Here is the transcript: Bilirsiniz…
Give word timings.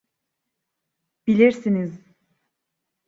Bilirsiniz… 1.27 1.99